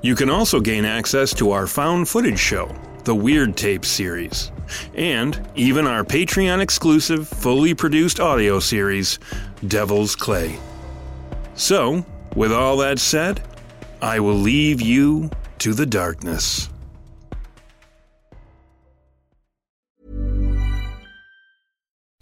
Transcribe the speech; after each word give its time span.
You 0.00 0.14
can 0.14 0.30
also 0.30 0.60
gain 0.60 0.84
access 0.84 1.34
to 1.34 1.50
our 1.50 1.66
found 1.66 2.08
footage 2.08 2.38
show, 2.38 2.72
the 3.02 3.14
Weird 3.14 3.56
Tape 3.56 3.84
series, 3.84 4.52
and 4.94 5.44
even 5.56 5.88
our 5.88 6.04
Patreon 6.04 6.60
exclusive, 6.60 7.26
fully 7.26 7.74
produced 7.74 8.20
audio 8.20 8.60
series, 8.60 9.18
Devil's 9.66 10.14
Clay. 10.14 10.56
So, 11.54 12.06
with 12.36 12.52
all 12.52 12.76
that 12.76 13.00
said, 13.00 13.40
I 14.00 14.20
will 14.20 14.36
leave 14.36 14.80
you 14.80 15.30
to 15.58 15.74
the 15.74 15.86
darkness. 15.86 16.68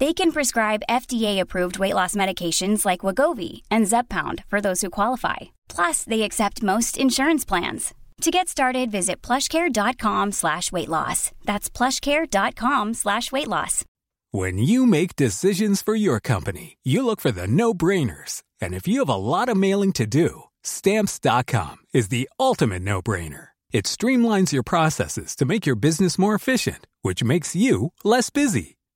They 0.00 0.12
can 0.12 0.32
prescribe 0.32 0.82
FDA-approved 0.88 1.78
weight 1.78 1.94
loss 1.94 2.16
medications 2.16 2.84
like 2.84 3.00
Wegovy 3.00 3.62
and 3.70 3.86
Zepbound 3.86 4.44
for 4.46 4.60
those 4.60 4.80
who 4.80 4.90
qualify. 4.90 5.36
Plus, 5.68 6.02
they 6.04 6.22
accept 6.22 6.62
most 6.64 6.98
insurance 6.98 7.44
plans. 7.44 7.94
To 8.22 8.30
get 8.30 8.48
started, 8.48 8.90
visit 8.90 9.22
plushcare.com 9.22 10.32
slash 10.32 10.72
weight 10.72 10.88
loss. 10.88 11.30
That's 11.44 11.68
plushcare.com 11.68 12.94
slash 12.94 13.30
weight 13.30 13.48
loss. 13.48 13.84
When 14.30 14.58
you 14.58 14.86
make 14.86 15.14
decisions 15.14 15.82
for 15.82 15.94
your 15.94 16.18
company, 16.20 16.78
you 16.82 17.04
look 17.06 17.20
for 17.20 17.30
the 17.30 17.46
no 17.46 17.72
brainers. 17.72 18.42
And 18.60 18.74
if 18.74 18.88
you 18.88 19.00
have 19.00 19.08
a 19.08 19.14
lot 19.14 19.48
of 19.48 19.56
mailing 19.56 19.92
to 19.92 20.06
do, 20.06 20.44
stamps.com 20.64 21.76
is 21.92 22.08
the 22.08 22.28
ultimate 22.40 22.82
no 22.82 23.00
brainer. 23.00 23.48
It 23.72 23.84
streamlines 23.84 24.52
your 24.52 24.64
processes 24.64 25.36
to 25.36 25.44
make 25.44 25.66
your 25.66 25.76
business 25.76 26.18
more 26.18 26.34
efficient, 26.34 26.86
which 27.02 27.22
makes 27.22 27.54
you 27.54 27.92
less 28.02 28.30
busy. 28.30 28.76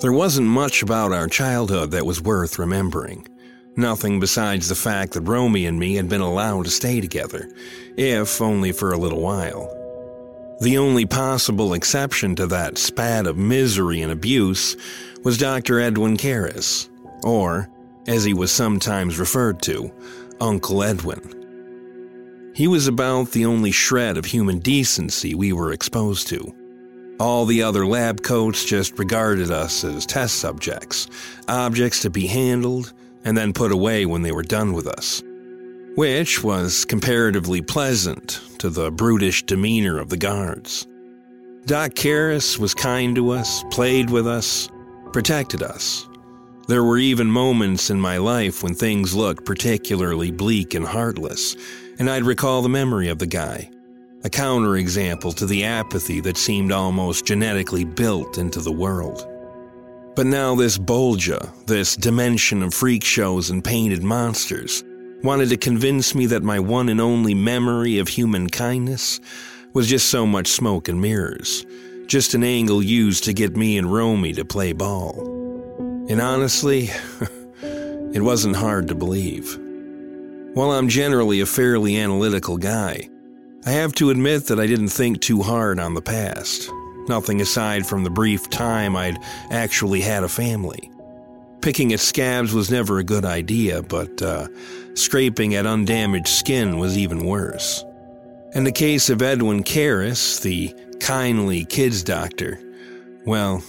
There 0.00 0.12
wasn't 0.12 0.48
much 0.48 0.82
about 0.82 1.12
our 1.12 1.28
childhood 1.28 1.92
that 1.92 2.04
was 2.04 2.20
worth 2.20 2.58
remembering. 2.58 3.28
Nothing 3.76 4.20
besides 4.20 4.68
the 4.68 4.74
fact 4.74 5.12
that 5.12 5.22
Romy 5.22 5.66
and 5.66 5.78
me 5.78 5.94
had 5.94 6.08
been 6.08 6.20
allowed 6.20 6.64
to 6.64 6.70
stay 6.70 7.00
together, 7.00 7.48
if 7.96 8.40
only 8.40 8.72
for 8.72 8.92
a 8.92 8.98
little 8.98 9.20
while. 9.20 9.70
The 10.60 10.78
only 10.78 11.06
possible 11.06 11.74
exception 11.74 12.34
to 12.36 12.46
that 12.48 12.76
spat 12.76 13.26
of 13.26 13.36
misery 13.36 14.02
and 14.02 14.12
abuse 14.12 14.76
was 15.22 15.38
Dr. 15.38 15.80
Edwin 15.80 16.16
Karras, 16.16 16.88
or, 17.24 17.70
as 18.06 18.24
he 18.24 18.34
was 18.34 18.50
sometimes 18.52 19.18
referred 19.18 19.62
to, 19.62 19.92
Uncle 20.40 20.82
Edwin. 20.82 22.52
He 22.54 22.68
was 22.68 22.86
about 22.86 23.30
the 23.30 23.46
only 23.46 23.70
shred 23.70 24.16
of 24.16 24.26
human 24.26 24.58
decency 24.58 25.34
we 25.34 25.52
were 25.52 25.72
exposed 25.72 26.28
to. 26.28 26.54
All 27.20 27.46
the 27.46 27.62
other 27.62 27.86
lab 27.86 28.22
coats 28.22 28.64
just 28.64 28.98
regarded 28.98 29.50
us 29.52 29.84
as 29.84 30.04
test 30.04 30.36
subjects, 30.36 31.06
objects 31.46 32.00
to 32.00 32.10
be 32.10 32.26
handled 32.26 32.92
and 33.24 33.36
then 33.36 33.52
put 33.52 33.70
away 33.70 34.04
when 34.04 34.22
they 34.22 34.32
were 34.32 34.42
done 34.42 34.72
with 34.72 34.88
us, 34.88 35.22
which 35.94 36.42
was 36.42 36.84
comparatively 36.84 37.62
pleasant 37.62 38.40
to 38.58 38.68
the 38.68 38.90
brutish 38.90 39.44
demeanor 39.44 39.98
of 39.98 40.08
the 40.08 40.16
guards. 40.16 40.88
Doc 41.66 41.92
Karras 41.92 42.58
was 42.58 42.74
kind 42.74 43.14
to 43.14 43.30
us, 43.30 43.62
played 43.70 44.10
with 44.10 44.26
us, 44.26 44.68
protected 45.12 45.62
us. 45.62 46.08
There 46.66 46.82
were 46.82 46.98
even 46.98 47.30
moments 47.30 47.90
in 47.90 48.00
my 48.00 48.16
life 48.18 48.62
when 48.62 48.74
things 48.74 49.14
looked 49.14 49.44
particularly 49.44 50.32
bleak 50.32 50.74
and 50.74 50.86
heartless, 50.86 51.56
and 51.98 52.10
I'd 52.10 52.24
recall 52.24 52.60
the 52.60 52.68
memory 52.68 53.08
of 53.08 53.20
the 53.20 53.26
guy 53.26 53.70
a 54.24 54.30
counterexample 54.30 55.34
to 55.34 55.44
the 55.44 55.64
apathy 55.64 56.18
that 56.20 56.38
seemed 56.38 56.72
almost 56.72 57.26
genetically 57.26 57.84
built 57.84 58.38
into 58.38 58.60
the 58.60 58.72
world. 58.72 59.28
But 60.16 60.26
now 60.26 60.54
this 60.54 60.78
Bolgia, 60.78 61.50
this 61.66 61.94
dimension 61.94 62.62
of 62.62 62.72
freak 62.72 63.04
shows 63.04 63.50
and 63.50 63.62
painted 63.62 64.02
monsters, 64.02 64.82
wanted 65.22 65.50
to 65.50 65.56
convince 65.58 66.14
me 66.14 66.26
that 66.26 66.42
my 66.42 66.58
one 66.58 66.88
and 66.88 67.00
only 67.00 67.34
memory 67.34 67.98
of 67.98 68.08
human 68.08 68.48
kindness 68.48 69.20
was 69.74 69.88
just 69.88 70.08
so 70.08 70.24
much 70.24 70.46
smoke 70.46 70.88
and 70.88 71.00
mirrors, 71.00 71.66
just 72.06 72.32
an 72.34 72.44
angle 72.44 72.82
used 72.82 73.24
to 73.24 73.34
get 73.34 73.56
me 73.56 73.76
and 73.76 73.92
Romy 73.92 74.32
to 74.34 74.44
play 74.44 74.72
ball. 74.72 75.20
And 76.08 76.20
honestly, 76.20 76.90
it 77.62 78.22
wasn't 78.22 78.56
hard 78.56 78.88
to 78.88 78.94
believe. 78.94 79.58
While 80.54 80.70
I'm 80.70 80.88
generally 80.88 81.40
a 81.40 81.46
fairly 81.46 81.96
analytical 81.98 82.56
guy, 82.56 83.08
I 83.66 83.70
have 83.70 83.94
to 83.94 84.10
admit 84.10 84.46
that 84.46 84.60
I 84.60 84.66
didn't 84.66 84.88
think 84.88 85.22
too 85.22 85.40
hard 85.40 85.80
on 85.80 85.94
the 85.94 86.02
past, 86.02 86.70
nothing 87.08 87.40
aside 87.40 87.86
from 87.86 88.04
the 88.04 88.10
brief 88.10 88.50
time 88.50 88.94
I'd 88.94 89.18
actually 89.50 90.02
had 90.02 90.22
a 90.22 90.28
family. 90.28 90.90
Picking 91.62 91.94
at 91.94 92.00
scabs 92.00 92.52
was 92.52 92.70
never 92.70 92.98
a 92.98 93.04
good 93.04 93.24
idea, 93.24 93.82
but 93.82 94.20
uh, 94.20 94.48
scraping 94.92 95.54
at 95.54 95.64
undamaged 95.64 96.28
skin 96.28 96.78
was 96.78 96.98
even 96.98 97.24
worse. 97.24 97.82
In 98.54 98.64
the 98.64 98.72
case 98.72 99.08
of 99.08 99.22
Edwin 99.22 99.64
Karras, 99.64 100.42
the 100.42 100.74
kindly 101.00 101.64
kids 101.64 102.02
doctor, 102.02 102.60
well, 103.24 103.64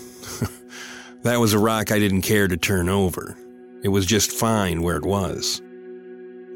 that 1.23 1.39
was 1.39 1.53
a 1.53 1.59
rock 1.59 1.93
I 1.93 1.99
didn't 1.99 2.23
care 2.23 2.49
to 2.49 2.57
turn 2.57 2.89
over. 2.89 3.37
It 3.81 3.89
was 3.89 4.05
just 4.05 4.33
fine 4.33 4.81
where 4.81 4.97
it 4.97 5.05
was. 5.05 5.61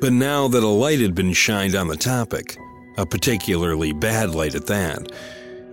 But 0.02 0.12
now 0.12 0.50
that 0.50 0.64
a 0.64 0.68
light 0.68 1.00
had 1.00 1.16
been 1.16 1.32
shined 1.32 1.76
on 1.76 1.88
the 1.88 1.96
topic, 1.96 2.58
a 3.00 3.06
particularly 3.06 3.94
bad 3.94 4.36
light 4.36 4.56
at 4.56 4.68
that. 4.68 5.10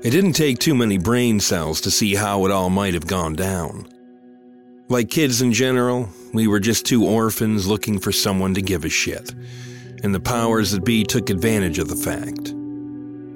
It 0.05 0.11
didn't 0.11 0.34
take 0.34 0.61
too 0.61 0.76
many 0.76 0.96
brain 0.96 1.40
cells 1.40 1.81
to 1.81 1.90
see 1.90 2.14
how 2.14 2.46
it 2.46 2.52
all 2.52 2.70
might 2.70 2.94
have 2.94 3.08
gone 3.08 3.34
down. 3.34 3.88
Like 4.88 5.11
kids 5.11 5.43
in 5.43 5.52
general, 5.52 6.08
we 6.32 6.46
were 6.46 6.61
just 6.61 6.87
two 6.87 7.05
orphans 7.05 7.67
looking 7.67 7.99
for 7.99 8.12
someone 8.12 8.55
to 8.55 8.62
give 8.62 8.84
a 8.84 8.88
shit, 8.88 9.34
and 10.05 10.14
the 10.14 10.20
powers 10.20 10.70
that 10.70 10.84
be 10.84 11.02
took 11.02 11.28
advantage 11.28 11.81
of 11.81 11.88
the 11.88 11.96
fact. 11.96 12.55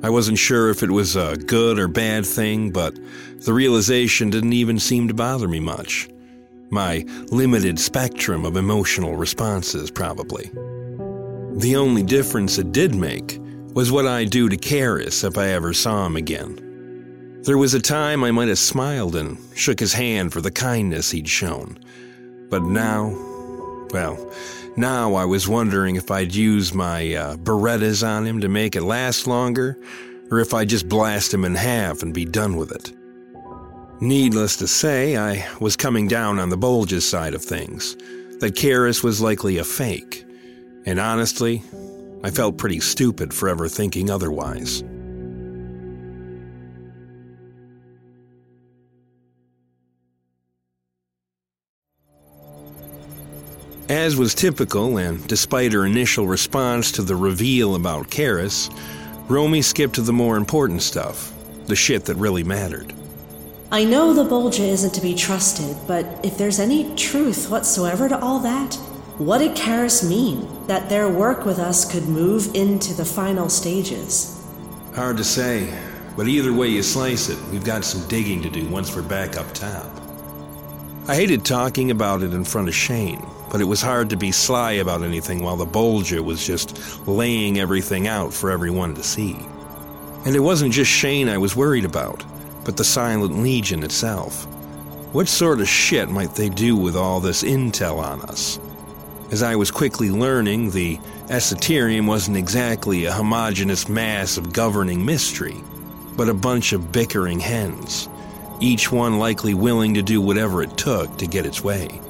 I 0.04 0.10
wasn't 0.10 0.38
sure 0.38 0.70
if 0.70 0.84
it 0.84 0.90
was 0.90 1.16
a 1.16 1.36
good 1.36 1.81
or 1.81 1.88
bad 1.88 2.25
thing, 2.25 2.70
but 2.70 2.96
the 3.40 3.52
realization 3.52 4.31
didn't 4.31 4.52
even 4.52 4.78
seem 4.78 5.08
to 5.08 5.14
bother 5.14 5.48
me 5.48 5.58
much. 5.58 6.08
My 6.70 7.04
limited 7.32 7.81
spectrum 7.81 8.44
of 8.44 8.56
emotional 8.56 9.16
responses, 9.16 9.90
probably. 9.90 10.48
The 11.56 11.75
only 11.76 12.04
difference 12.04 12.56
it 12.56 12.70
did 12.70 12.94
make 12.94 13.40
was 13.72 13.93
what 13.93 14.06
I'd 14.06 14.31
do 14.31 14.49
to 14.49 14.56
Karras 14.56 15.22
if 15.25 15.38
I 15.38 15.49
ever 15.49 15.72
saw 15.72 16.06
him 16.06 16.17
again. 16.17 17.40
There 17.43 17.58
was 17.58 17.72
a 17.72 17.81
time 17.81 18.24
I 18.24 18.31
might 18.31 18.48
have 18.48 18.58
smiled 18.58 19.17
and 19.17 19.39
shook 19.55 19.81
his 19.81 19.93
hand 19.93 20.32
for 20.32 20.41
the 20.41 20.50
kindness 20.50 21.10
he'd 21.10 21.29
shown. 21.29 21.79
But 22.50 22.62
now, 22.62 23.17
well, 23.93 24.31
now 24.77 25.15
I 25.15 25.24
was 25.24 25.48
wondering 25.48 25.96
if 25.96 26.10
I'd 26.10 26.34
use 26.34 26.74
my 26.74 27.15
uh, 27.15 27.36
Berettas 27.36 28.06
on 28.06 28.27
him 28.27 28.41
to 28.41 28.48
make 28.48 28.77
it 28.77 28.82
last 28.82 29.27
longer, 29.27 29.79
or 30.31 30.41
if 30.41 30.53
I'd 30.53 30.69
just 30.69 30.89
blast 30.89 31.32
him 31.32 31.44
in 31.44 31.55
half 31.55 32.03
and 32.03 32.12
be 32.12 32.24
done 32.24 32.56
with 32.56 32.72
it. 32.72 32.93
Needless 34.03 34.56
to 34.56 34.67
say, 34.67 35.17
I 35.17 35.46
was 35.60 35.77
coming 35.77 36.08
down 36.08 36.39
on 36.39 36.48
the 36.48 36.58
Bolgia 36.58 37.00
side 37.00 37.34
of 37.34 37.44
things, 37.44 37.94
that 38.41 38.55
Karras 38.56 39.05
was 39.05 39.20
likely 39.20 39.58
a 39.58 39.65
fake. 39.65 40.24
And 40.86 40.98
honestly, 40.98 41.62
I 42.22 42.31
felt 42.31 42.58
pretty 42.58 42.81
stupid 42.81 43.32
for 43.32 43.48
ever 43.48 43.69
thinking 43.69 44.10
otherwise. 44.10 44.84
As 53.89 54.17
was 54.17 54.34
typical, 54.34 54.98
and 54.98 55.27
despite 55.27 55.72
her 55.72 55.84
initial 55.84 56.29
response 56.29 56.93
to 56.93 57.03
the 57.03 57.17
reveal 57.17 57.74
about 57.74 58.08
Karras, 58.08 58.72
Romy 59.29 59.62
skipped 59.62 59.96
to 59.96 60.03
the 60.03 60.12
more 60.12 60.36
important 60.36 60.82
stuff, 60.82 61.32
the 61.67 61.74
shit 61.74 62.05
that 62.05 62.15
really 62.15 62.44
mattered. 62.44 62.93
I 63.72 63.82
know 63.84 64.12
the 64.12 64.24
Bolgia 64.24 64.69
isn't 64.69 64.94
to 64.94 65.00
be 65.00 65.15
trusted, 65.15 65.77
but 65.89 66.05
if 66.24 66.39
there's 66.39 66.60
any 66.60 66.94
truth 66.94 67.50
whatsoever 67.50 68.08
to 68.08 68.20
all 68.20 68.39
that, 68.41 68.79
what 69.20 69.39
did 69.39 69.55
Karras 69.55 70.08
mean? 70.08 70.48
That 70.67 70.89
their 70.89 71.06
work 71.06 71.44
with 71.44 71.58
us 71.58 71.84
could 71.84 72.08
move 72.08 72.55
into 72.55 72.94
the 72.94 73.05
final 73.05 73.50
stages? 73.50 74.43
Hard 74.94 75.19
to 75.19 75.24
say, 75.24 75.79
but 76.17 76.27
either 76.27 76.55
way 76.55 76.69
you 76.69 76.82
slice 76.82 77.29
it, 77.29 77.39
we've 77.50 77.62
got 77.62 77.84
some 77.84 78.08
digging 78.08 78.41
to 78.41 78.48
do 78.48 78.67
once 78.69 78.96
we're 78.96 79.03
back 79.03 79.36
up 79.36 79.53
top. 79.53 79.91
I 81.06 81.17
hated 81.17 81.44
talking 81.44 81.91
about 81.91 82.22
it 82.22 82.32
in 82.32 82.44
front 82.44 82.69
of 82.69 82.74
Shane, 82.74 83.22
but 83.50 83.60
it 83.60 83.65
was 83.65 83.82
hard 83.82 84.08
to 84.08 84.17
be 84.17 84.32
sly 84.32 84.72
about 84.72 85.03
anything 85.03 85.43
while 85.43 85.56
the 85.56 85.67
Bolgia 85.67 86.24
was 86.24 86.46
just 86.46 87.06
laying 87.06 87.58
everything 87.58 88.08
out 88.08 88.32
for 88.32 88.50
everyone 88.50 88.94
to 88.94 89.03
see. 89.03 89.39
And 90.24 90.34
it 90.34 90.41
wasn't 90.41 90.72
just 90.72 90.91
Shane 90.91 91.29
I 91.29 91.36
was 91.36 91.55
worried 91.55 91.84
about, 91.84 92.24
but 92.65 92.79
the 92.79 92.84
Silent 92.84 93.43
Legion 93.43 93.82
itself. 93.82 94.46
What 95.12 95.29
sort 95.29 95.60
of 95.60 95.69
shit 95.69 96.08
might 96.08 96.36
they 96.36 96.48
do 96.48 96.74
with 96.74 96.96
all 96.96 97.20
this 97.20 97.43
intel 97.43 97.98
on 97.98 98.22
us? 98.22 98.58
As 99.31 99.44
I 99.44 99.55
was 99.55 99.70
quickly 99.70 100.10
learning, 100.10 100.70
the 100.70 100.99
esoterium 101.29 102.08
wasn't 102.08 102.37
exactly 102.37 103.05
a 103.05 103.13
homogeneous 103.13 103.89
mass 103.89 104.37
of 104.37 104.53
governing 104.53 105.05
mystery, 105.05 105.55
but 106.17 106.29
a 106.29 106.34
bunch 106.34 106.72
of 106.72 106.91
bickering 106.91 107.39
hens, 107.39 108.08
each 108.58 108.91
one 108.91 109.20
likely 109.20 109.55
willing 109.55 109.94
to 109.94 110.03
do 110.03 110.20
whatever 110.20 110.65
it 110.65 110.77
took 110.77 111.17
to 111.19 111.29
get 111.29 111.46
its 111.46 111.63
way. 111.63 112.01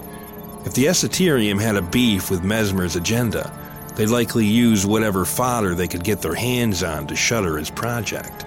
If 0.64 0.72
the 0.72 0.86
esoterium 0.88 1.58
had 1.58 1.76
a 1.76 1.82
beef 1.82 2.30
with 2.30 2.42
Mesmer's 2.42 2.96
agenda, 2.96 3.52
they'd 3.96 4.06
likely 4.06 4.46
use 4.46 4.86
whatever 4.86 5.26
fodder 5.26 5.74
they 5.74 5.88
could 5.88 6.04
get 6.04 6.22
their 6.22 6.34
hands 6.34 6.82
on 6.82 7.06
to 7.08 7.16
shutter 7.16 7.58
his 7.58 7.70
project. 7.70 8.46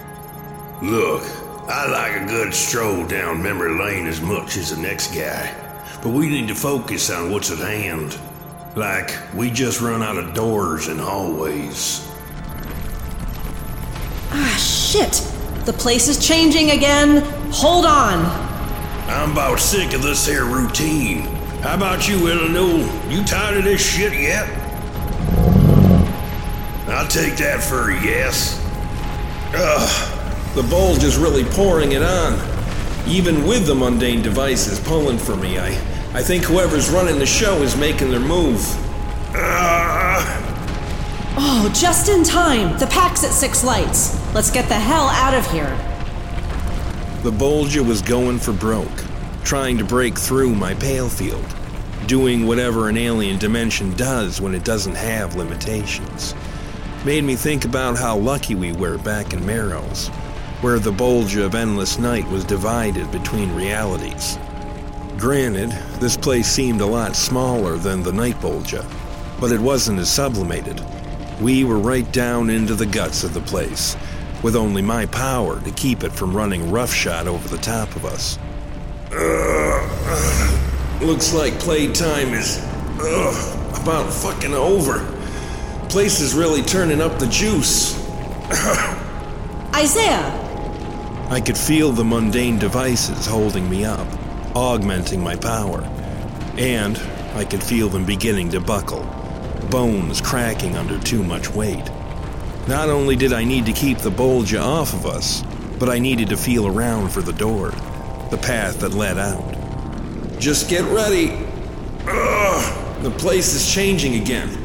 Look, 0.81 1.21
I 1.69 1.87
like 1.91 2.23
a 2.23 2.25
good 2.25 2.55
stroll 2.55 3.05
down 3.05 3.43
memory 3.43 3.77
lane 3.77 4.07
as 4.07 4.19
much 4.19 4.57
as 4.57 4.75
the 4.75 4.81
next 4.81 5.13
guy, 5.13 5.53
but 6.01 6.09
we 6.09 6.27
need 6.27 6.47
to 6.47 6.55
focus 6.55 7.11
on 7.11 7.31
what's 7.31 7.51
at 7.51 7.59
hand. 7.59 8.17
Like, 8.75 9.15
we 9.35 9.51
just 9.51 9.81
run 9.81 10.01
out 10.01 10.17
of 10.17 10.33
doors 10.33 10.87
and 10.87 10.99
hallways. 10.99 12.09
Ah, 14.31 14.57
shit! 14.59 15.11
The 15.65 15.73
place 15.73 16.07
is 16.07 16.17
changing 16.17 16.71
again! 16.71 17.21
Hold 17.51 17.85
on! 17.85 18.25
I'm 19.07 19.31
about 19.31 19.59
sick 19.59 19.93
of 19.93 20.01
this 20.01 20.25
here 20.25 20.45
routine. 20.45 21.21
How 21.61 21.75
about 21.75 22.07
you, 22.09 22.31
Eleanor? 22.31 22.89
You 23.09 23.23
tired 23.23 23.57
of 23.57 23.63
this 23.63 23.79
shit 23.79 24.11
yet? 24.11 24.49
I'll 26.87 27.07
take 27.07 27.37
that 27.37 27.61
for 27.61 27.91
a 27.91 28.03
yes. 28.03 28.59
Ugh, 29.53 30.55
the 30.55 30.63
Bolgia 30.63 31.03
is 31.03 31.17
really 31.17 31.43
pouring 31.43 31.91
it 31.91 32.01
on. 32.01 32.39
Even 33.07 33.45
with 33.45 33.67
the 33.67 33.75
mundane 33.75 34.23
devices 34.23 34.79
pulling 34.79 35.19
for 35.19 35.35
me, 35.35 35.59
I, 35.59 35.69
I 36.15 36.21
think 36.21 36.43
whoever's 36.43 36.91
running 36.91 37.17
the 37.17 37.25
show 37.25 37.63
is 37.63 37.75
making 37.75 38.11
their 38.11 38.19
move. 38.19 38.61
Oh, 41.35 41.71
just 41.73 42.07
in 42.07 42.23
time. 42.23 42.77
The 42.77 42.85
pack's 42.85 43.23
at 43.23 43.31
six 43.31 43.63
lights. 43.63 44.15
Let's 44.35 44.51
get 44.51 44.69
the 44.69 44.75
hell 44.75 45.07
out 45.09 45.33
of 45.33 45.49
here. 45.51 45.75
The 47.23 47.31
Bolgia 47.31 47.83
was 47.83 48.03
going 48.03 48.37
for 48.37 48.53
broke, 48.53 49.03
trying 49.43 49.75
to 49.79 49.83
break 49.83 50.15
through 50.15 50.53
my 50.53 50.75
pale 50.75 51.09
field, 51.09 51.47
doing 52.05 52.45
whatever 52.45 52.89
an 52.89 52.97
alien 52.97 53.39
dimension 53.39 53.91
does 53.95 54.39
when 54.39 54.53
it 54.53 54.63
doesn't 54.63 54.95
have 54.95 55.35
limitations. 55.35 56.35
Made 57.05 57.23
me 57.23 57.35
think 57.35 57.65
about 57.65 57.97
how 57.97 58.17
lucky 58.17 58.53
we 58.53 58.71
were 58.73 58.99
back 58.99 59.33
in 59.33 59.43
Marrows, 59.43 60.09
where 60.61 60.77
the 60.77 60.91
Bolgia 60.91 61.43
of 61.45 61.55
Endless 61.55 61.97
Night 61.97 62.27
was 62.27 62.45
divided 62.45 63.11
between 63.11 63.55
realities. 63.55 64.37
Granted, 65.17 65.71
this 65.99 66.17
place 66.17 66.47
seemed 66.47 66.81
a 66.81 66.85
lot 66.85 67.15
smaller 67.15 67.77
than 67.77 68.03
the 68.03 68.11
Night 68.11 68.35
Bolgia, 68.35 68.85
but 69.39 69.51
it 69.51 69.59
wasn't 69.59 69.99
as 69.99 70.11
sublimated. 70.11 70.81
We 71.39 71.63
were 71.63 71.79
right 71.79 72.09
down 72.11 72.49
into 72.49 72.75
the 72.75 72.85
guts 72.85 73.23
of 73.23 73.33
the 73.33 73.41
place, 73.41 73.95
with 74.41 74.55
only 74.55 74.81
my 74.81 75.05
power 75.05 75.61
to 75.61 75.71
keep 75.71 76.03
it 76.03 76.11
from 76.11 76.35
running 76.35 76.71
roughshod 76.71 77.27
over 77.27 77.47
the 77.47 77.61
top 77.61 77.95
of 77.95 78.05
us. 78.05 78.37
Uh, 79.11 80.99
looks 81.01 81.33
like 81.33 81.59
playtime 81.59 82.33
is 82.33 82.57
uh, 82.99 83.79
about 83.81 84.11
fucking 84.11 84.53
over. 84.53 85.05
Place 85.89 86.19
is 86.19 86.33
really 86.33 86.63
turning 86.63 87.01
up 87.01 87.19
the 87.19 87.27
juice. 87.27 87.99
Isaiah! 89.75 90.39
I 91.29 91.39
could 91.39 91.57
feel 91.57 91.91
the 91.91 92.03
mundane 92.03 92.59
devices 92.59 93.25
holding 93.25 93.69
me 93.69 93.85
up, 93.85 94.07
augmenting 94.55 95.21
my 95.21 95.35
power. 95.35 95.81
And 96.57 96.97
I 97.35 97.45
could 97.45 97.63
feel 97.63 97.89
them 97.89 98.05
beginning 98.05 98.49
to 98.51 98.59
buckle, 98.59 99.03
bones 99.69 100.21
cracking 100.21 100.75
under 100.75 100.99
too 100.99 101.23
much 101.23 101.49
weight. 101.49 101.89
Not 102.67 102.89
only 102.89 103.15
did 103.15 103.33
I 103.33 103.43
need 103.43 103.65
to 103.65 103.73
keep 103.73 103.97
the 103.97 104.11
Bolgia 104.11 104.61
off 104.61 104.93
of 104.93 105.05
us, 105.05 105.43
but 105.79 105.89
I 105.89 105.99
needed 105.99 106.29
to 106.29 106.37
feel 106.37 106.67
around 106.67 107.09
for 107.09 107.21
the 107.21 107.33
door, 107.33 107.71
the 108.29 108.39
path 108.41 108.79
that 108.79 108.93
led 108.93 109.17
out. 109.17 109.43
Just 110.39 110.69
get 110.69 110.83
ready. 110.85 111.31
Ugh, 112.07 113.03
the 113.03 113.11
place 113.11 113.53
is 113.53 113.73
changing 113.73 114.15
again. 114.15 114.59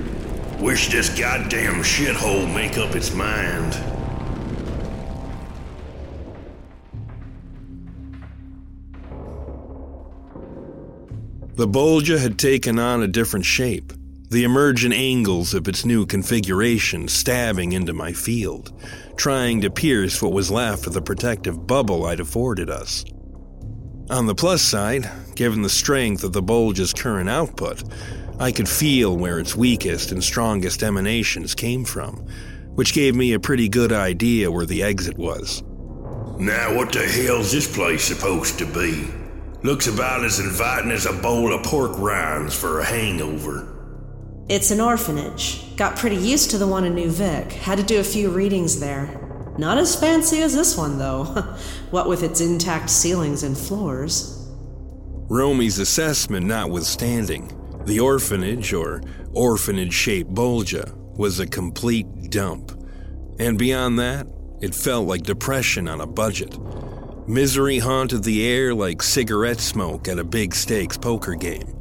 Wish 0.60 0.88
this 0.90 1.08
goddamn 1.18 1.82
shithole 1.82 2.52
make 2.52 2.78
up 2.78 2.94
its 2.94 3.14
mind. 3.14 3.74
The 11.58 11.66
Bolgia 11.66 12.20
had 12.20 12.38
taken 12.38 12.78
on 12.78 13.02
a 13.02 13.08
different 13.08 13.44
shape, 13.44 13.92
the 14.30 14.44
emergent 14.44 14.94
angles 14.94 15.54
of 15.54 15.66
its 15.66 15.84
new 15.84 16.06
configuration 16.06 17.08
stabbing 17.08 17.72
into 17.72 17.92
my 17.92 18.12
field, 18.12 18.80
trying 19.16 19.62
to 19.62 19.68
pierce 19.68 20.22
what 20.22 20.32
was 20.32 20.52
left 20.52 20.86
of 20.86 20.92
the 20.92 21.02
protective 21.02 21.66
bubble 21.66 22.06
I'd 22.06 22.20
afforded 22.20 22.70
us. 22.70 23.04
On 24.08 24.26
the 24.26 24.36
plus 24.36 24.62
side, 24.62 25.10
given 25.34 25.62
the 25.62 25.68
strength 25.68 26.22
of 26.22 26.32
the 26.32 26.44
Bolgia's 26.44 26.92
current 26.92 27.28
output, 27.28 27.82
I 28.38 28.52
could 28.52 28.68
feel 28.68 29.16
where 29.16 29.40
its 29.40 29.56
weakest 29.56 30.12
and 30.12 30.22
strongest 30.22 30.84
emanations 30.84 31.56
came 31.56 31.84
from, 31.84 32.24
which 32.76 32.94
gave 32.94 33.16
me 33.16 33.32
a 33.32 33.40
pretty 33.40 33.68
good 33.68 33.90
idea 33.90 34.48
where 34.48 34.64
the 34.64 34.84
exit 34.84 35.18
was. 35.18 35.64
Now, 36.38 36.76
what 36.76 36.92
the 36.92 37.04
hell's 37.04 37.50
this 37.50 37.66
place 37.74 38.04
supposed 38.04 38.60
to 38.60 38.66
be? 38.66 39.08
Looks 39.62 39.88
about 39.88 40.24
as 40.24 40.38
inviting 40.38 40.92
as 40.92 41.04
a 41.04 41.12
bowl 41.12 41.52
of 41.52 41.64
pork 41.64 41.98
rinds 41.98 42.54
for 42.54 42.78
a 42.78 42.84
hangover. 42.84 43.74
It's 44.48 44.70
an 44.70 44.80
orphanage. 44.80 45.76
Got 45.76 45.96
pretty 45.96 46.16
used 46.16 46.50
to 46.52 46.58
the 46.58 46.66
one 46.66 46.84
in 46.84 46.94
New 46.94 47.10
Vic. 47.10 47.52
Had 47.52 47.78
to 47.78 47.84
do 47.84 47.98
a 47.98 48.04
few 48.04 48.30
readings 48.30 48.78
there. 48.78 49.20
Not 49.58 49.76
as 49.76 49.98
fancy 49.98 50.42
as 50.42 50.54
this 50.54 50.76
one, 50.76 50.98
though. 50.98 51.24
what 51.90 52.08
with 52.08 52.22
its 52.22 52.40
intact 52.40 52.88
ceilings 52.88 53.42
and 53.42 53.58
floors. 53.58 54.48
Romy's 55.28 55.80
assessment 55.80 56.46
notwithstanding, 56.46 57.52
the 57.84 57.98
orphanage, 57.98 58.72
or 58.72 59.02
orphanage 59.32 59.92
shaped 59.92 60.32
Bolgia, 60.32 60.94
was 61.16 61.40
a 61.40 61.46
complete 61.48 62.06
dump. 62.30 62.70
And 63.40 63.58
beyond 63.58 63.98
that, 63.98 64.28
it 64.60 64.72
felt 64.72 65.08
like 65.08 65.24
depression 65.24 65.88
on 65.88 66.00
a 66.00 66.06
budget. 66.06 66.56
Misery 67.28 67.78
haunted 67.78 68.24
the 68.24 68.42
air 68.46 68.74
like 68.74 69.02
cigarette 69.02 69.60
smoke 69.60 70.08
at 70.08 70.18
a 70.18 70.24
big 70.24 70.54
stakes 70.54 70.96
poker 70.96 71.34
game. 71.34 71.76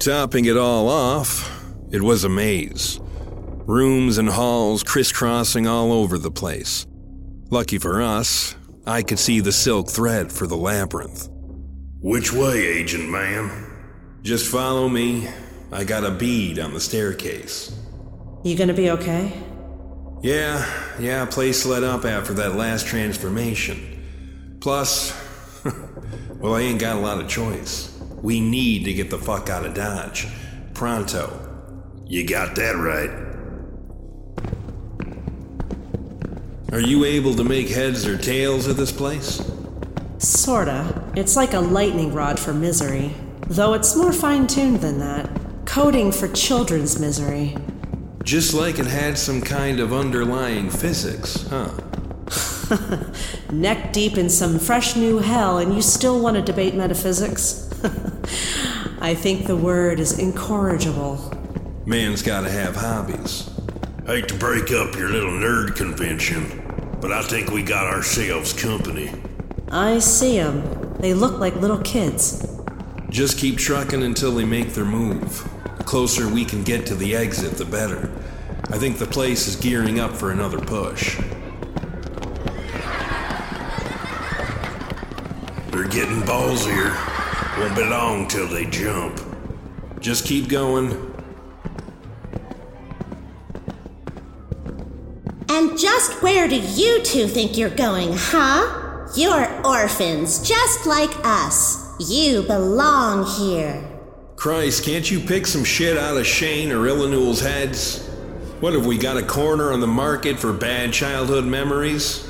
Topping 0.00 0.46
it 0.46 0.56
all 0.56 0.88
off, 0.88 1.64
it 1.92 2.02
was 2.02 2.24
a 2.24 2.28
maze. 2.28 2.98
Rooms 3.64 4.18
and 4.18 4.28
halls 4.28 4.82
crisscrossing 4.82 5.68
all 5.68 5.92
over 5.92 6.18
the 6.18 6.32
place. 6.32 6.84
Lucky 7.48 7.78
for 7.78 8.02
us, 8.02 8.56
I 8.84 9.04
could 9.04 9.20
see 9.20 9.38
the 9.38 9.52
silk 9.52 9.88
thread 9.88 10.32
for 10.32 10.48
the 10.48 10.56
labyrinth. 10.56 11.28
Which 12.00 12.32
way, 12.32 12.66
Agent 12.66 13.08
Man? 13.08 13.70
Just 14.22 14.50
follow 14.50 14.88
me. 14.88 15.28
I 15.70 15.84
got 15.84 16.02
a 16.02 16.10
bead 16.10 16.58
on 16.58 16.74
the 16.74 16.80
staircase. 16.80 17.72
You 18.42 18.56
gonna 18.56 18.74
be 18.74 18.90
okay? 18.90 19.32
Yeah, 20.22 20.68
yeah, 20.98 21.24
place 21.24 21.64
lit 21.64 21.84
up 21.84 22.04
after 22.04 22.34
that 22.34 22.56
last 22.56 22.88
transformation. 22.88 23.92
Plus, 24.66 25.14
well, 26.40 26.56
I 26.56 26.62
ain't 26.62 26.80
got 26.80 26.96
a 26.96 26.98
lot 26.98 27.20
of 27.20 27.28
choice. 27.28 27.96
We 28.20 28.40
need 28.40 28.84
to 28.86 28.92
get 28.92 29.10
the 29.10 29.16
fuck 29.16 29.48
out 29.48 29.64
of 29.64 29.74
Dodge. 29.74 30.26
Pronto. 30.74 31.38
You 32.04 32.26
got 32.26 32.56
that 32.56 32.74
right. 32.74 33.10
Are 36.72 36.80
you 36.80 37.04
able 37.04 37.32
to 37.34 37.44
make 37.44 37.68
heads 37.68 38.08
or 38.08 38.18
tails 38.18 38.66
of 38.66 38.76
this 38.76 38.90
place? 38.90 39.40
Sorta. 40.18 41.12
It's 41.14 41.36
like 41.36 41.54
a 41.54 41.60
lightning 41.60 42.12
rod 42.12 42.36
for 42.36 42.52
misery. 42.52 43.14
Though 43.46 43.74
it's 43.74 43.94
more 43.94 44.12
fine 44.12 44.48
tuned 44.48 44.80
than 44.80 44.98
that. 44.98 45.30
Coding 45.64 46.10
for 46.10 46.26
children's 46.26 46.98
misery. 46.98 47.56
Just 48.24 48.52
like 48.52 48.80
it 48.80 48.86
had 48.86 49.16
some 49.16 49.42
kind 49.42 49.78
of 49.78 49.92
underlying 49.92 50.70
physics, 50.70 51.46
huh? 51.50 51.70
Neck 53.52 53.92
deep 53.92 54.16
in 54.18 54.28
some 54.28 54.58
fresh 54.58 54.96
new 54.96 55.18
hell, 55.18 55.58
and 55.58 55.74
you 55.74 55.82
still 55.82 56.20
want 56.20 56.36
to 56.36 56.42
debate 56.42 56.74
metaphysics? 56.74 57.68
I 59.00 59.14
think 59.14 59.46
the 59.46 59.56
word 59.56 60.00
is 60.00 60.18
incorrigible. 60.18 61.32
Man's 61.84 62.22
gotta 62.22 62.50
have 62.50 62.76
hobbies. 62.76 63.48
Hate 64.06 64.28
to 64.28 64.34
break 64.34 64.72
up 64.72 64.94
your 64.96 65.08
little 65.08 65.32
nerd 65.32 65.76
convention, 65.76 66.62
but 67.00 67.12
I 67.12 67.22
think 67.22 67.50
we 67.50 67.62
got 67.62 67.86
ourselves 67.86 68.52
company. 68.52 69.10
I 69.70 69.98
see 69.98 70.38
'em. 70.38 70.96
They 71.00 71.14
look 71.14 71.38
like 71.38 71.56
little 71.56 71.78
kids. 71.78 72.46
Just 73.10 73.38
keep 73.38 73.58
trucking 73.58 74.02
until 74.02 74.32
they 74.32 74.44
make 74.44 74.74
their 74.74 74.84
move. 74.84 75.48
The 75.78 75.84
closer 75.84 76.28
we 76.28 76.44
can 76.44 76.62
get 76.62 76.86
to 76.86 76.94
the 76.94 77.14
exit, 77.14 77.52
the 77.52 77.64
better. 77.64 78.10
I 78.70 78.78
think 78.78 78.98
the 78.98 79.06
place 79.06 79.46
is 79.46 79.56
gearing 79.56 80.00
up 80.00 80.12
for 80.12 80.32
another 80.32 80.58
push. 80.58 81.16
They're 85.86 86.04
getting 86.04 86.22
ballsier. 86.22 86.90
Won't 87.60 87.76
be 87.76 87.84
long 87.84 88.26
till 88.26 88.48
they 88.48 88.64
jump. 88.64 89.20
Just 90.00 90.26
keep 90.26 90.48
going. 90.48 90.90
And 95.48 95.78
just 95.78 96.20
where 96.24 96.48
do 96.48 96.56
you 96.56 97.04
two 97.04 97.28
think 97.28 97.56
you're 97.56 97.70
going, 97.70 98.14
huh? 98.14 99.06
You're 99.14 99.48
orphans, 99.64 100.40
just 100.40 100.86
like 100.86 101.10
us. 101.24 101.94
You 102.00 102.42
belong 102.42 103.24
here. 103.38 103.80
Christ, 104.34 104.84
can't 104.84 105.08
you 105.08 105.20
pick 105.20 105.46
some 105.46 105.62
shit 105.62 105.96
out 105.96 106.16
of 106.16 106.26
Shane 106.26 106.72
or 106.72 106.78
Illinul's 106.78 107.40
heads? 107.40 108.04
What 108.58 108.72
have 108.72 108.86
we 108.86 108.98
got 108.98 109.18
a 109.18 109.22
corner 109.22 109.72
on 109.72 109.78
the 109.78 109.86
market 109.86 110.40
for 110.40 110.52
bad 110.52 110.92
childhood 110.92 111.44
memories? 111.44 112.26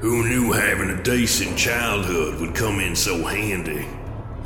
Who 0.00 0.28
knew 0.28 0.52
having 0.52 0.90
a 0.90 1.02
decent 1.02 1.56
childhood 1.56 2.38
would 2.38 2.54
come 2.54 2.80
in 2.80 2.94
so 2.94 3.24
handy? 3.24 3.86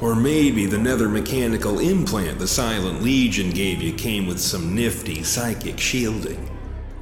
Or 0.00 0.14
maybe 0.14 0.66
the 0.66 0.78
nether 0.78 1.08
mechanical 1.08 1.80
implant 1.80 2.38
the 2.38 2.46
Silent 2.46 3.02
Legion 3.02 3.50
gave 3.50 3.82
you 3.82 3.92
came 3.92 4.28
with 4.28 4.38
some 4.38 4.76
nifty 4.76 5.24
psychic 5.24 5.76
shielding. 5.76 6.48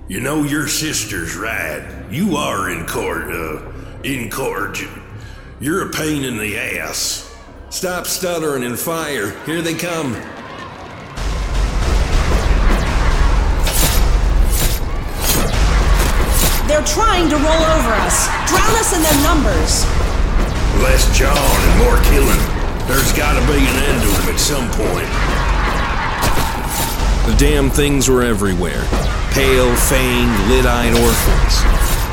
You 0.08 0.20
know 0.20 0.44
your 0.44 0.66
sister's 0.66 1.36
right. 1.36 2.06
You 2.10 2.36
are 2.36 2.70
in 2.70 2.86
court, 2.86 3.30
uh, 3.30 3.70
in 4.02 4.30
court. 4.30 4.80
You're 5.60 5.86
a 5.86 5.92
pain 5.92 6.24
in 6.24 6.38
the 6.38 6.56
ass. 6.56 7.36
Stop 7.68 8.06
stuttering 8.06 8.64
and 8.64 8.78
fire. 8.78 9.30
Here 9.44 9.60
they 9.60 9.74
come. 9.74 10.16
Trying 16.92 17.28
to 17.28 17.36
roll 17.36 17.64
over 17.76 17.92
us. 18.04 18.28
Drown 18.48 18.72
us 18.80 18.96
in 18.96 19.02
their 19.02 19.20
numbers. 19.22 19.84
Less 20.80 21.04
jawing 21.16 21.36
and 21.36 21.76
more 21.84 22.00
killing. 22.08 22.42
There's 22.88 23.12
gotta 23.12 23.44
be 23.44 23.60
an 23.60 23.76
end 23.84 24.00
to 24.02 24.08
them 24.08 24.28
at 24.32 24.40
some 24.40 24.66
point. 24.72 25.10
The 27.28 27.36
damn 27.36 27.68
things 27.68 28.08
were 28.08 28.22
everywhere. 28.22 28.80
Pale, 29.32 29.74
fanged, 29.90 30.48
lit-eyed 30.48 30.94
orphans. 30.96 31.54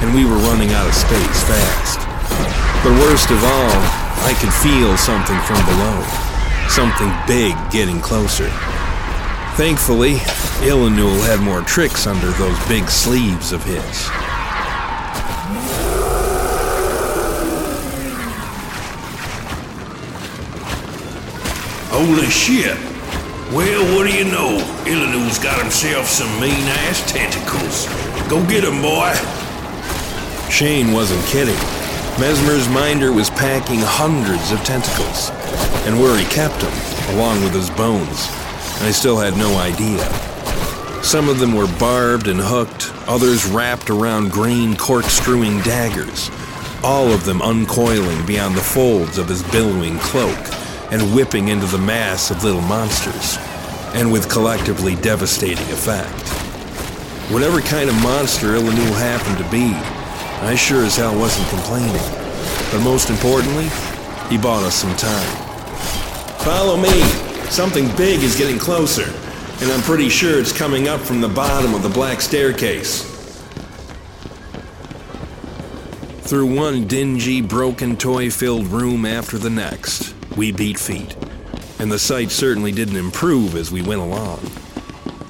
And 0.03 0.13
we 0.13 0.25
were 0.25 0.41
running 0.51 0.74
out 0.74 0.88
of 0.88 0.94
space 0.94 1.44
fast. 1.48 2.00
But 2.84 2.91
worst 3.00 3.32
of 3.32 3.41
all, 3.44 3.75
I 4.27 4.36
could 4.39 4.51
feel 4.60 4.98
something 4.98 5.39
from 5.48 5.63
below. 5.65 6.03
Something 6.67 7.12
big 7.25 7.55
getting 7.72 8.01
closer. 8.01 8.50
Thankfully, 9.55 10.15
Illinul 10.67 11.25
had 11.25 11.39
more 11.39 11.62
tricks 11.62 12.08
under 12.08 12.27
those 12.32 12.58
big 12.67 12.89
sleeves 12.89 13.53
of 13.53 13.63
his. 13.63 14.10
Holy 21.98 22.28
shit! 22.30 22.78
Well, 23.54 23.96
what 23.96 24.06
do 24.06 24.14
you 24.14 24.25
know? 24.25 24.60
Illinul's 24.84 25.40
got 25.40 25.62
himself 25.62 26.08
some 26.08 26.28
mean 26.42 26.68
ass 26.84 27.10
tentacles. 27.10 27.88
Go 28.28 28.44
get 28.48 28.66
'em, 28.66 28.82
boy. 28.82 29.16
Shane 30.50 30.92
wasn't 30.92 31.25
kidding. 31.28 31.56
Mesmer's 32.20 32.68
minder 32.68 33.14
was 33.14 33.30
packing 33.30 33.80
hundreds 33.80 34.52
of 34.52 34.62
tentacles. 34.66 35.32
And 35.86 35.98
where 35.98 36.18
he 36.18 36.25
kept 36.25 36.60
them, 36.60 36.74
along 37.16 37.42
with 37.46 37.54
his 37.54 37.70
bones, 37.70 38.28
I 38.82 38.92
still 38.92 39.18
had 39.18 39.38
no 39.38 39.58
idea. 39.58 40.06
Some 41.02 41.30
of 41.30 41.40
them 41.40 41.56
were 41.56 41.80
barbed 41.80 42.28
and 42.28 42.42
hooked, 42.42 42.92
others 43.08 43.46
wrapped 43.46 43.90
around 43.90 44.34
green 44.34 44.75
corkscrewing 44.75 45.62
daggers, 45.62 46.30
all 46.84 47.14
of 47.14 47.24
them 47.24 47.42
uncoiling 47.42 48.25
beyond 48.25 48.56
the 48.56 48.70
folds 48.75 49.18
of 49.18 49.30
his 49.30 49.44
billowing 49.44 49.98
cloak 50.00 50.54
and 50.96 51.14
whipping 51.14 51.50
into 51.50 51.66
the 51.66 51.78
mass 51.78 52.32
of 52.32 52.42
little 52.42 52.62
monsters, 52.62 53.38
and 53.94 54.10
with 54.10 54.32
collectively 54.32 54.96
devastating 54.96 55.66
effect. 55.66 56.30
Whatever 57.30 57.60
kind 57.60 57.90
of 57.90 58.02
monster 58.02 58.54
Illinul 58.54 58.98
happened 58.98 59.38
to 59.38 59.52
be, 59.52 59.74
I 60.48 60.56
sure 60.56 60.86
as 60.86 60.96
hell 60.96 61.20
wasn't 61.20 61.50
complaining. 61.50 62.02
But 62.72 62.80
most 62.80 63.10
importantly, 63.10 63.68
he 64.30 64.38
bought 64.38 64.64
us 64.64 64.75
some 64.75 64.96
time. 64.96 65.28
Follow 66.46 66.77
me! 66.77 67.01
Something 67.50 67.94
big 67.98 68.24
is 68.24 68.38
getting 68.38 68.58
closer, 68.58 69.12
and 69.62 69.70
I'm 69.74 69.81
pretty 69.81 70.08
sure 70.08 70.40
it's 70.40 70.58
coming 70.58 70.88
up 70.88 71.01
from 71.01 71.20
the 71.20 71.27
bottom 71.27 71.74
of 71.74 71.84
the 71.84 71.90
black 71.90 72.22
staircase. 72.22 73.03
Through 76.22 76.55
one 76.55 76.88
dingy, 76.88 77.42
broken, 77.42 77.98
toy 77.98 78.31
filled 78.31 78.68
room 78.68 79.05
after 79.05 79.38
the 79.38 79.50
next, 79.50 80.15
we 80.35 80.51
beat 80.51 80.79
feet, 80.79 81.15
and 81.79 81.91
the 81.91 82.00
sight 82.00 82.31
certainly 82.31 82.71
didn't 82.71 82.95
improve 82.95 83.55
as 83.55 83.71
we 83.71 83.81
went 83.81 84.01
along. 84.01 84.39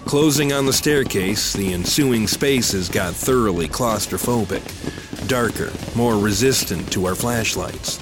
Closing 0.06 0.54
on 0.54 0.66
the 0.66 0.74
staircase, 0.74 1.54
the 1.54 1.74
ensuing 1.74 2.28
spaces 2.28 2.90
got 2.90 3.14
thoroughly 3.14 3.68
claustrophobic, 3.68 5.28
darker, 5.28 5.72
more 5.98 6.16
resistant 6.16 6.92
to 6.92 7.06
our 7.06 7.16
flashlights. 7.16 7.98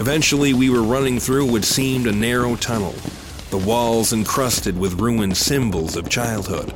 Eventually, 0.00 0.54
we 0.54 0.70
were 0.70 0.82
running 0.82 1.18
through 1.18 1.50
what 1.50 1.64
seemed 1.64 2.06
a 2.06 2.12
narrow 2.12 2.56
tunnel, 2.56 2.94
the 3.50 3.58
walls 3.58 4.12
encrusted 4.12 4.78
with 4.78 5.00
ruined 5.00 5.36
symbols 5.36 5.96
of 5.96 6.08
childhood 6.08 6.74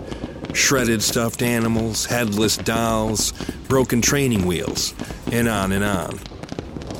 shredded 0.58 1.02
stuffed 1.02 1.42
animals, 1.42 2.06
headless 2.06 2.56
dolls, 2.56 3.32
broken 3.68 4.02
training 4.02 4.46
wheels, 4.46 4.94
and 5.30 5.48
on 5.48 5.72
and 5.72 5.84
on. 5.84 6.18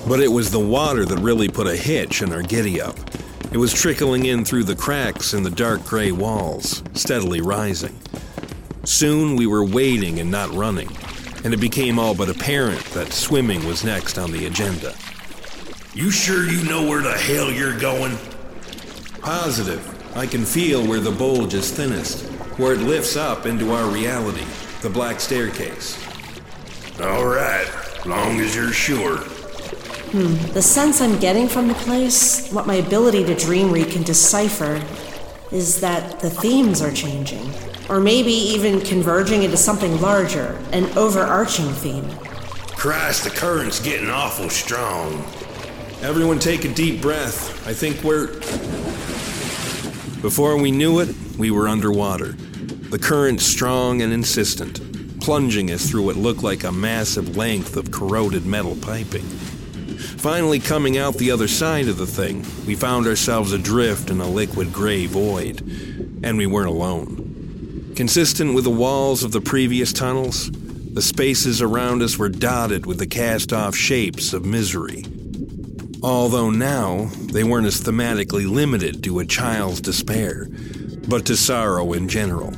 But 0.06 0.20
it 0.20 0.28
was 0.28 0.50
the 0.50 0.58
water 0.58 1.04
that 1.04 1.18
really 1.18 1.48
put 1.48 1.66
a 1.66 1.76
hitch 1.76 2.22
in 2.22 2.32
our 2.32 2.42
giddy 2.42 2.80
up. 2.80 2.96
It 3.50 3.56
was 3.56 3.72
trickling 3.72 4.26
in 4.26 4.44
through 4.44 4.64
the 4.64 4.76
cracks 4.76 5.32
in 5.32 5.42
the 5.42 5.50
dark 5.50 5.84
gray 5.84 6.12
walls, 6.12 6.82
steadily 6.92 7.40
rising. 7.40 7.98
Soon 8.84 9.36
we 9.36 9.46
were 9.46 9.64
wading 9.64 10.18
and 10.20 10.30
not 10.30 10.52
running, 10.52 10.88
and 11.44 11.54
it 11.54 11.60
became 11.60 11.98
all 11.98 12.14
but 12.14 12.28
apparent 12.28 12.84
that 12.92 13.12
swimming 13.12 13.66
was 13.66 13.84
next 13.84 14.18
on 14.18 14.32
the 14.32 14.46
agenda. 14.46 14.94
You 15.94 16.10
sure 16.10 16.44
you 16.44 16.62
know 16.68 16.86
where 16.86 17.02
the 17.02 17.12
hell 17.12 17.50
you're 17.50 17.78
going? 17.78 18.18
Positive. 19.20 19.82
I 20.16 20.26
can 20.26 20.44
feel 20.44 20.86
where 20.86 21.00
the 21.00 21.10
Bolgia 21.10 21.54
is 21.54 21.70
thinnest, 21.70 22.26
where 22.58 22.74
it 22.74 22.80
lifts 22.80 23.16
up 23.16 23.46
into 23.46 23.72
our 23.72 23.88
reality, 23.90 24.44
the 24.82 24.90
black 24.90 25.20
staircase. 25.20 25.98
All 27.00 27.24
right, 27.24 27.68
long 28.04 28.40
as 28.40 28.54
you're 28.54 28.72
sure. 28.72 29.20
Hmm. 30.10 30.36
The 30.54 30.62
sense 30.62 31.02
I'm 31.02 31.18
getting 31.18 31.48
from 31.48 31.68
the 31.68 31.74
place, 31.74 32.50
what 32.50 32.66
my 32.66 32.76
ability 32.76 33.24
to 33.24 33.34
dream 33.34 33.70
read 33.70 33.90
can 33.90 34.02
decipher, 34.02 34.82
is 35.52 35.82
that 35.82 36.20
the 36.20 36.30
themes 36.30 36.80
are 36.80 36.90
changing. 36.90 37.50
Or 37.90 38.00
maybe 38.00 38.32
even 38.32 38.80
converging 38.80 39.42
into 39.42 39.58
something 39.58 40.00
larger, 40.00 40.58
an 40.72 40.86
overarching 40.96 41.70
theme. 41.72 42.08
Christ, 42.74 43.24
the 43.24 43.30
current's 43.30 43.80
getting 43.80 44.08
awful 44.08 44.48
strong. 44.48 45.12
Everyone 46.00 46.38
take 46.38 46.64
a 46.64 46.72
deep 46.72 47.02
breath. 47.02 47.66
I 47.68 47.74
think 47.74 48.02
we're. 48.02 48.28
Before 50.22 50.56
we 50.56 50.70
knew 50.70 51.00
it, 51.00 51.14
we 51.36 51.50
were 51.50 51.68
underwater. 51.68 52.32
The 52.32 52.98
current 52.98 53.42
strong 53.42 54.00
and 54.00 54.10
insistent, 54.10 55.20
plunging 55.20 55.70
us 55.70 55.90
through 55.90 56.04
what 56.04 56.16
looked 56.16 56.42
like 56.42 56.64
a 56.64 56.72
massive 56.72 57.36
length 57.36 57.76
of 57.76 57.90
corroded 57.90 58.46
metal 58.46 58.74
piping. 58.80 59.26
Finally, 59.98 60.60
coming 60.60 60.96
out 60.96 61.14
the 61.14 61.30
other 61.30 61.48
side 61.48 61.88
of 61.88 61.96
the 61.96 62.06
thing, 62.06 62.44
we 62.66 62.74
found 62.74 63.06
ourselves 63.06 63.52
adrift 63.52 64.10
in 64.10 64.20
a 64.20 64.28
liquid 64.28 64.72
gray 64.72 65.06
void. 65.06 65.60
And 66.22 66.38
we 66.38 66.46
weren't 66.46 66.68
alone. 66.68 67.92
Consistent 67.96 68.54
with 68.54 68.64
the 68.64 68.70
walls 68.70 69.24
of 69.24 69.32
the 69.32 69.40
previous 69.40 69.92
tunnels, 69.92 70.50
the 70.50 71.02
spaces 71.02 71.60
around 71.60 72.02
us 72.02 72.16
were 72.16 72.28
dotted 72.28 72.86
with 72.86 72.98
the 72.98 73.06
cast 73.06 73.52
off 73.52 73.74
shapes 73.74 74.32
of 74.32 74.44
misery. 74.44 75.04
Although 76.02 76.50
now, 76.50 77.06
they 77.32 77.42
weren't 77.44 77.66
as 77.66 77.80
thematically 77.80 78.48
limited 78.48 79.02
to 79.04 79.18
a 79.18 79.26
child's 79.26 79.80
despair, 79.80 80.48
but 81.08 81.26
to 81.26 81.36
sorrow 81.36 81.92
in 81.92 82.08
general. 82.08 82.52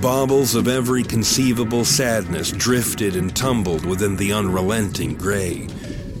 Baubles 0.00 0.54
of 0.54 0.68
every 0.68 1.02
conceivable 1.02 1.84
sadness 1.84 2.52
drifted 2.52 3.16
and 3.16 3.34
tumbled 3.34 3.84
within 3.84 4.16
the 4.16 4.32
unrelenting 4.32 5.14
gray. 5.14 5.66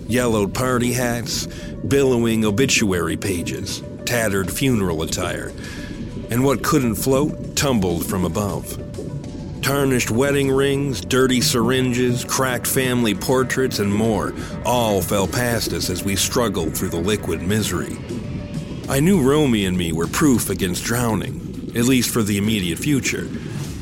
Yellowed 0.08 0.54
party 0.54 0.94
hats, 0.94 1.46
billowing 1.86 2.46
obituary 2.46 3.18
pages, 3.18 3.82
tattered 4.06 4.50
funeral 4.50 5.02
attire, 5.02 5.52
and 6.30 6.42
what 6.42 6.64
couldn't 6.64 6.94
float 6.94 7.54
tumbled 7.54 8.06
from 8.06 8.24
above. 8.24 8.82
Tarnished 9.60 10.10
wedding 10.10 10.50
rings, 10.50 11.02
dirty 11.02 11.42
syringes, 11.42 12.24
cracked 12.24 12.66
family 12.66 13.14
portraits, 13.14 13.80
and 13.80 13.92
more 13.92 14.32
all 14.64 15.02
fell 15.02 15.26
past 15.26 15.74
us 15.74 15.90
as 15.90 16.02
we 16.02 16.16
struggled 16.16 16.74
through 16.74 16.88
the 16.88 16.96
liquid 16.96 17.42
misery. 17.42 17.98
I 18.88 19.00
knew 19.00 19.20
Romy 19.20 19.66
and 19.66 19.76
me 19.76 19.92
were 19.92 20.06
proof 20.06 20.48
against 20.48 20.84
drowning, 20.84 21.70
at 21.76 21.84
least 21.84 22.08
for 22.08 22.22
the 22.22 22.38
immediate 22.38 22.78
future, 22.78 23.28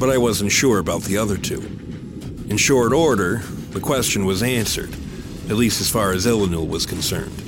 but 0.00 0.10
I 0.10 0.18
wasn't 0.18 0.50
sure 0.50 0.80
about 0.80 1.02
the 1.02 1.18
other 1.18 1.36
two. 1.36 1.60
In 2.48 2.56
short 2.56 2.92
order, 2.92 3.42
the 3.70 3.80
question 3.80 4.24
was 4.26 4.42
answered, 4.42 4.92
at 5.48 5.56
least 5.56 5.80
as 5.80 5.90
far 5.90 6.12
as 6.12 6.26
Illinul 6.26 6.68
was 6.68 6.86
concerned. 6.86 7.42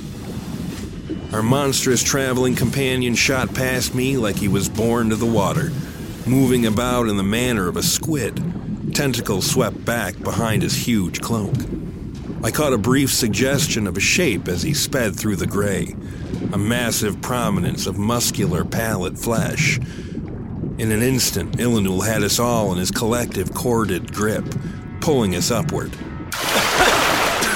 Our 1.33 1.43
monstrous 1.43 2.01
traveling 2.01 2.55
companion 2.55 3.13
shot 3.13 3.53
past 3.53 3.93
me 3.93 4.17
like 4.17 4.37
he 4.37 4.47
was 4.47 4.67
born 4.67 5.09
to 5.09 5.15
the 5.15 5.25
water, 5.25 5.71
moving 6.25 6.65
about 6.65 7.07
in 7.07 7.17
the 7.17 7.23
manner 7.23 7.67
of 7.67 7.77
a 7.77 7.83
squid, 7.83 8.41
tentacles 8.95 9.49
swept 9.49 9.85
back 9.85 10.17
behind 10.19 10.63
his 10.63 10.87
huge 10.87 11.21
cloak. 11.21 11.55
I 12.43 12.51
caught 12.51 12.73
a 12.73 12.77
brief 12.77 13.11
suggestion 13.11 13.85
of 13.85 13.97
a 13.97 13.99
shape 14.01 14.47
as 14.47 14.63
he 14.63 14.73
sped 14.73 15.15
through 15.15 15.35
the 15.35 15.45
gray, 15.45 15.95
a 16.53 16.57
massive 16.57 17.21
prominence 17.21 17.85
of 17.85 17.99
muscular, 17.99 18.63
pallid 18.63 19.19
flesh. 19.19 19.77
In 20.77 20.91
an 20.91 21.01
instant, 21.01 21.57
Illinul 21.57 22.07
had 22.07 22.23
us 22.23 22.39
all 22.39 22.71
in 22.71 22.79
his 22.79 22.91
collective 22.91 23.53
corded 23.53 24.13
grip, 24.13 24.45
pulling 25.01 25.35
us 25.35 25.51
upward. 25.51 25.91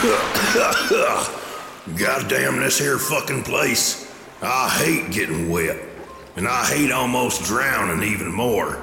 Goddamn 1.97 2.59
this 2.59 2.77
here 2.77 2.99
fucking 2.99 3.43
place. 3.43 4.13
I 4.41 4.67
hate 4.67 5.11
getting 5.13 5.49
wet. 5.49 5.79
And 6.35 6.45
I 6.45 6.65
hate 6.65 6.91
almost 6.91 7.43
drowning 7.43 8.11
even 8.11 8.29
more. 8.29 8.81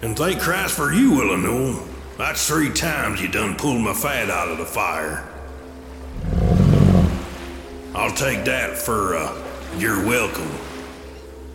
And 0.00 0.16
thank 0.16 0.40
Christ 0.40 0.74
for 0.74 0.90
you, 0.90 1.10
Illinul. 1.12 1.86
That's 2.16 2.46
three 2.46 2.72
times 2.72 3.20
you 3.20 3.28
done 3.28 3.56
pulled 3.56 3.82
my 3.82 3.92
fat 3.92 4.30
out 4.30 4.48
of 4.48 4.56
the 4.56 4.64
fire. 4.64 5.28
I'll 7.94 8.14
take 8.14 8.46
that 8.46 8.78
for, 8.78 9.14
uh, 9.16 9.36
you're 9.76 10.02
welcome. 10.06 10.50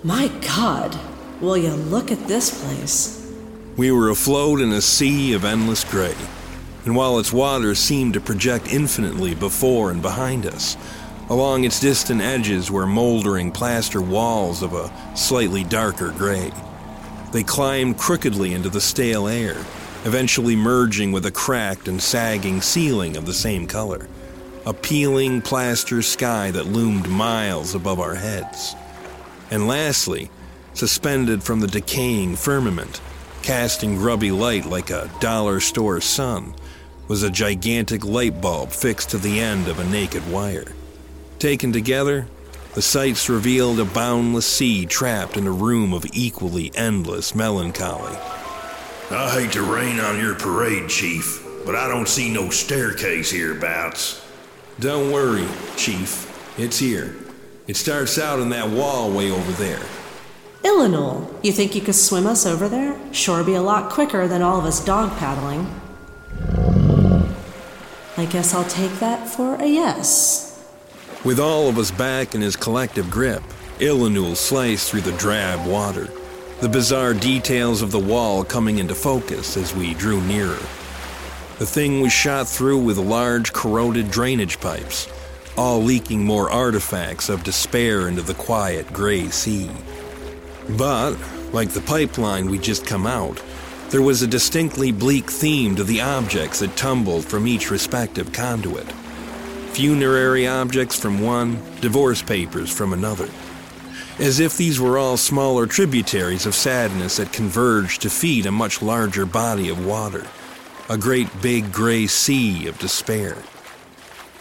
My 0.03 0.27
god, 0.55 0.95
will 1.41 1.57
you 1.57 1.71
look 1.71 2.11
at 2.11 2.27
this 2.27 2.63
place? 2.63 3.33
We 3.75 3.91
were 3.91 4.09
afloat 4.09 4.61
in 4.61 4.71
a 4.71 4.81
sea 4.81 5.33
of 5.33 5.45
endless 5.45 5.83
gray. 5.83 6.15
And 6.88 6.95
while 6.95 7.19
its 7.19 7.34
waters 7.34 7.80
seemed 7.80 8.13
to 8.13 8.21
project 8.21 8.71
infinitely 8.71 9.36
before 9.36 9.91
and 9.91 10.02
behind 10.02 10.45
us, 10.45 10.78
along 11.30 11.65
its 11.65 11.82
distant 11.82 12.21
edges 12.21 12.71
were 12.71 12.88
moldering 12.88 13.52
plaster 13.52 14.02
walls 14.02 14.63
of 14.63 14.71
a 14.71 14.89
slightly 15.13 15.65
darker 15.65 16.12
gray. 16.12 16.50
They 17.34 17.43
climbed 17.43 17.97
crookedly 17.97 18.54
into 18.54 18.69
the 18.69 18.80
stale 18.80 19.28
air, 19.28 19.58
eventually 20.06 20.56
merging 20.56 21.12
with 21.12 21.26
a 21.26 21.32
cracked 21.32 21.89
and 21.89 22.02
sagging 22.02 22.62
ceiling 22.62 23.17
of 23.17 23.26
the 23.26 23.34
same 23.34 23.67
color, 23.67 24.08
a 24.65 24.73
peeling 24.73 25.41
plaster 25.41 26.02
sky 26.02 26.52
that 26.52 26.67
loomed 26.67 27.10
miles 27.10 27.76
above 27.76 28.00
our 28.00 28.15
heads. 28.15 28.78
And 29.52 29.67
lastly, 29.67 30.32
suspended 30.73 31.43
from 31.43 31.60
the 31.60 31.67
decaying 31.67 32.38
firmament, 32.38 33.02
casting 33.41 33.97
grubby 33.97 34.32
light 34.32 34.65
like 34.65 34.89
a 34.89 35.12
dollar 35.19 35.60
store 35.60 36.00
sun, 36.00 36.54
was 37.07 37.23
a 37.23 37.29
gigantic 37.29 38.05
light 38.05 38.41
bulb 38.41 38.69
fixed 38.69 39.09
to 39.11 39.17
the 39.17 39.39
end 39.39 39.67
of 39.67 39.79
a 39.79 39.89
naked 39.89 40.29
wire. 40.31 40.71
Taken 41.39 41.71
together, 41.71 42.27
the 42.73 42.81
sights 42.81 43.29
revealed 43.29 43.79
a 43.79 43.85
boundless 43.85 44.45
sea 44.45 44.85
trapped 44.85 45.37
in 45.37 45.47
a 45.47 45.51
room 45.51 45.93
of 45.93 46.05
equally 46.13 46.71
endless 46.75 47.33
melancholy. 47.33 48.15
I 49.09 49.29
hate 49.31 49.53
to 49.53 49.63
rain 49.63 49.99
on 49.99 50.19
your 50.19 50.35
parade, 50.35 50.89
Chief, 50.89 51.43
but 51.65 51.75
I 51.75 51.87
don't 51.87 52.07
see 52.07 52.29
no 52.29 52.49
staircase 52.49 53.31
hereabouts. 53.31 54.23
Don't 54.79 55.11
worry, 55.11 55.47
Chief. 55.75 56.25
It's 56.59 56.77
here. 56.77 57.15
It 57.67 57.77
starts 57.77 58.19
out 58.19 58.39
in 58.39 58.49
that 58.49 58.69
wall 58.69 59.11
way 59.11 59.31
over 59.31 59.51
there. 59.53 59.81
Illinul, 60.63 61.33
you 61.43 61.51
think 61.51 61.75
you 61.75 61.81
could 61.81 61.95
swim 61.95 62.27
us 62.27 62.45
over 62.45 62.67
there? 62.67 62.99
Sure 63.13 63.43
be 63.43 63.55
a 63.55 63.61
lot 63.61 63.89
quicker 63.89 64.27
than 64.27 64.41
all 64.41 64.59
of 64.59 64.65
us 64.65 64.83
dog 64.83 65.17
paddling. 65.17 65.67
I 68.17 68.25
guess 68.25 68.56
I'll 68.56 68.65
take 68.65 68.93
that 68.93 69.30
for 69.30 69.56
a 69.56 69.67
yes. 69.67 70.67
With 71.23 71.39
all 71.39 71.69
of 71.69 71.77
us 71.77 71.91
back 71.91 72.34
in 72.34 72.41
his 72.41 72.56
collective 72.56 73.12
grip, 73.12 73.43
Illinul 73.77 74.36
sliced 74.36 74.89
through 74.89 75.01
the 75.01 75.12
drab 75.13 75.67
water, 75.67 76.10
the 76.60 76.67
bizarre 76.67 77.13
details 77.13 77.84
of 77.84 77.91
the 77.91 77.99
wall 77.99 78.43
coming 78.43 78.80
into 78.80 78.95
focus 78.95 79.56
as 79.56 79.75
we 79.75 79.93
drew 79.93 80.19
nearer. 80.21 80.58
The 81.60 81.65
thing 81.67 82.01
was 82.01 82.12
shot 82.12 82.47
through 82.47 82.80
with 82.80 82.97
large 82.97 83.53
corroded 83.53 84.10
drainage 84.10 84.60
pipes, 84.60 85.08
all 85.56 85.82
leaking 85.84 86.23
more 86.23 86.49
artifacts 86.49 87.30
of 87.30 87.43
despair 87.43 88.08
into 88.08 88.23
the 88.23 88.34
quiet 88.34 88.91
gray 88.91 89.30
sea. 89.30 89.69
But, 90.69 91.15
like 91.53 91.69
the 91.69 91.82
pipeline 91.82 92.49
we 92.49 92.58
just 92.58 92.86
come 92.86 93.06
out, 93.06 93.39
there 93.89 94.02
was 94.02 94.21
a 94.21 94.28
distinctly 94.28 94.91
bleak 94.91 95.32
theme 95.32 95.76
to 95.76 95.84
the 95.84 96.02
objects 96.02 96.60
that 96.60 96.76
tumbled 96.76 97.23
from 97.23 97.47
each 97.47 97.71
respective 97.71 98.34
conduit. 98.34 98.91
Funerary 99.71 100.47
objects 100.47 101.00
from 101.00 101.21
one, 101.21 101.62
divorce 101.80 102.21
papers 102.21 102.69
from 102.69 102.91
another. 102.91 103.30
As 104.19 104.39
if 104.39 104.58
these 104.58 104.80
were 104.80 104.97
all 104.97 105.15
smaller 105.15 105.67
tributaries 105.67 106.45
of 106.45 106.56
sadness 106.56 107.17
that 107.17 107.32
converged 107.32 108.02
to 108.02 108.10
feed 108.10 108.45
a 108.45 108.52
much 108.52 108.82
larger 108.82 109.26
body 109.26 109.69
of 109.69 109.86
water, 109.86 110.26
a 110.89 110.97
great 110.97 111.30
big 111.41 111.71
gray 111.71 112.08
sea 112.08 112.67
of 112.67 112.80
despair. 112.80 113.38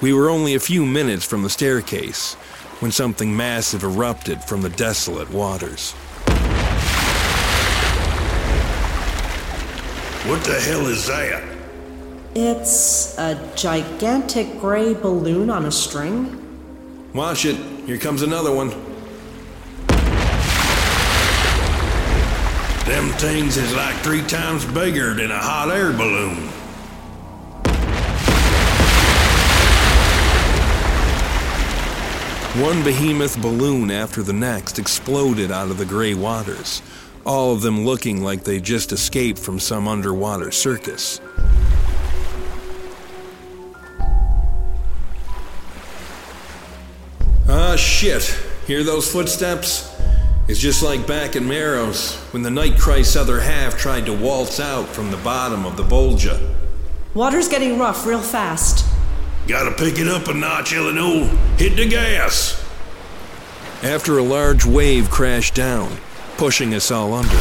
We 0.00 0.12
were 0.12 0.28
only 0.28 0.54
a 0.54 0.60
few 0.60 0.84
minutes 0.84 1.24
from 1.24 1.42
the 1.42 1.50
staircase 1.50 2.34
when 2.80 2.90
something 2.90 3.36
massive 3.36 3.84
erupted 3.84 4.42
from 4.42 4.62
the 4.62 4.70
desolate 4.70 5.30
waters. 5.30 5.94
What 10.26 10.42
the 10.42 10.58
hell 10.58 10.88
is 10.88 11.06
that? 11.06 11.40
It's 12.34 13.16
a 13.16 13.52
gigantic 13.54 14.58
gray 14.58 14.92
balloon 14.92 15.48
on 15.50 15.66
a 15.66 15.70
string. 15.70 16.42
Watch 17.14 17.44
it. 17.44 17.54
Here 17.86 17.96
comes 17.96 18.22
another 18.22 18.52
one. 18.52 18.70
Them 22.86 23.10
things 23.18 23.56
is 23.56 23.72
like 23.76 23.94
three 23.98 24.22
times 24.22 24.64
bigger 24.64 25.14
than 25.14 25.30
a 25.30 25.38
hot 25.38 25.70
air 25.70 25.92
balloon. 25.92 26.48
One 32.60 32.82
behemoth 32.82 33.40
balloon 33.40 33.92
after 33.92 34.24
the 34.24 34.32
next 34.32 34.80
exploded 34.80 35.52
out 35.52 35.70
of 35.70 35.78
the 35.78 35.84
gray 35.84 36.14
waters, 36.14 36.82
all 37.26 37.52
of 37.52 37.60
them 37.60 37.84
looking 37.84 38.22
like 38.22 38.44
they 38.44 38.60
just 38.60 38.92
escaped 38.92 39.38
from 39.38 39.58
some 39.58 39.88
underwater 39.88 40.52
circus. 40.52 41.20
Ah, 47.48 47.74
shit. 47.76 48.24
Hear 48.66 48.84
those 48.84 49.10
footsteps? 49.10 49.92
It's 50.48 50.60
just 50.60 50.82
like 50.82 51.06
back 51.06 51.34
in 51.34 51.44
Maros 51.44 52.14
when 52.32 52.42
the 52.42 52.50
Night 52.50 52.78
Christ's 52.78 53.16
other 53.16 53.40
half 53.40 53.76
tried 53.76 54.06
to 54.06 54.12
waltz 54.12 54.60
out 54.60 54.86
from 54.86 55.10
the 55.10 55.16
bottom 55.18 55.66
of 55.66 55.76
the 55.76 55.82
Bolgia. 55.82 56.54
Water's 57.14 57.48
getting 57.48 57.78
rough 57.78 58.06
real 58.06 58.20
fast. 58.20 58.86
Gotta 59.48 59.72
pick 59.72 59.98
it 59.98 60.06
up 60.06 60.28
a 60.28 60.34
notch, 60.34 60.72
Illinul. 60.72 61.28
Hit 61.58 61.76
the 61.76 61.88
gas. 61.88 62.62
After 63.82 64.18
a 64.18 64.22
large 64.22 64.64
wave 64.64 65.10
crashed 65.10 65.54
down, 65.54 65.98
pushing 66.36 66.74
us 66.74 66.90
all 66.90 67.14
under, 67.14 67.36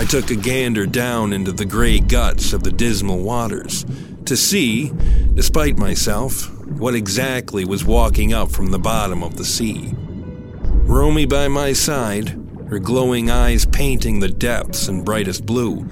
I 0.00 0.06
took 0.08 0.30
a 0.30 0.36
gander 0.36 0.86
down 0.86 1.32
into 1.32 1.52
the 1.52 1.64
gray 1.64 1.98
guts 1.98 2.52
of 2.52 2.62
the 2.62 2.70
dismal 2.70 3.18
waters 3.18 3.84
to 4.26 4.36
see, 4.36 4.92
despite 5.34 5.76
myself, 5.76 6.48
what 6.78 6.94
exactly 6.94 7.64
was 7.64 7.84
walking 7.84 8.32
up 8.32 8.50
from 8.52 8.70
the 8.70 8.78
bottom 8.78 9.24
of 9.24 9.36
the 9.36 9.44
sea. 9.44 9.92
Romy 9.94 11.26
by 11.26 11.48
my 11.48 11.72
side, 11.72 12.38
her 12.68 12.78
glowing 12.78 13.30
eyes 13.30 13.66
painting 13.66 14.20
the 14.20 14.28
depths 14.28 14.86
in 14.86 15.02
brightest 15.02 15.44
blue, 15.44 15.86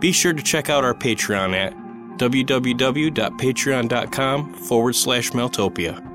be 0.00 0.12
sure 0.12 0.32
to 0.32 0.42
check 0.42 0.70
out 0.70 0.84
our 0.84 0.94
Patreon 0.94 1.54
at 1.54 1.74
www.patreon.com 2.18 4.54
forward 4.54 4.96
slash 4.96 5.30
Maeltopia. 5.32 6.07